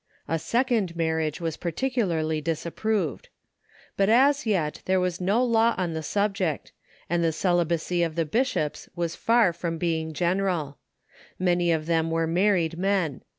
A 0.27 0.39
second 0.39 0.95
marriage 0.95 1.39
was 1.39 1.57
particularly 1.57 2.41
disapproved. 2.41 3.29
But 3.95 4.09
as 4.09 4.47
yet 4.47 4.81
there 4.85 4.99
was 4.99 5.21
no 5.21 5.43
law 5.45 5.75
on 5.77 5.93
the 5.93 6.01
subject, 6.01 6.71
and 7.07 7.23
the 7.23 7.31
celibacy 7.31 8.01
of 8.01 8.15
the 8.15 8.25
bishops 8.25 8.89
was 8.95 9.15
far 9.15 9.53
from 9.53 9.77
being 9.77 10.11
general. 10.13 10.79
Many 11.37 11.71
of 11.71 11.85
them 11.85 12.09
were 12.09 12.25
married 12.25 12.79
men. 12.79 13.21